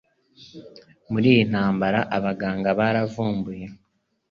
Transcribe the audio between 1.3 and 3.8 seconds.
iyi ntambara abaganga baravumbuye,